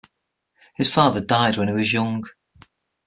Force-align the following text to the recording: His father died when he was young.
His 0.73 0.91
father 0.91 1.21
died 1.23 1.57
when 1.57 1.67
he 1.67 1.75
was 1.75 1.93
young. 1.93 2.23